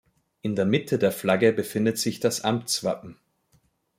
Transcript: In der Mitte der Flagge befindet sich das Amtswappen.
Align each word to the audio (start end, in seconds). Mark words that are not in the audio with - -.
In 0.41 0.55
der 0.55 0.65
Mitte 0.65 0.97
der 0.97 1.11
Flagge 1.11 1.53
befindet 1.53 1.99
sich 1.99 2.19
das 2.19 2.41
Amtswappen. 2.43 3.17